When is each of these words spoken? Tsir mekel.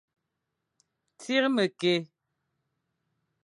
Tsir 1.19 1.43
mekel. 1.55 2.03